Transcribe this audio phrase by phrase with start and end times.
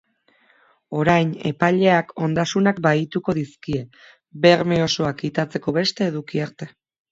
[1.01, 3.83] Orain, epaileak ondasunak bahituko dizkie,
[4.49, 6.73] berme osoa kitatzeko beste eduki arte.